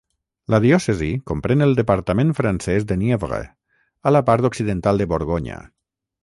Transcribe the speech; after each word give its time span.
La 0.51 0.59
diòcesi 0.61 1.09
comprèn 1.31 1.61
el 1.65 1.75
departament 1.79 2.33
francès 2.39 2.87
de 2.93 2.97
Nièvre, 3.03 3.43
a 4.09 4.15
la 4.17 4.23
part 4.31 4.49
occidental 4.51 5.05
de 5.05 5.09
Borgonya. 5.13 5.61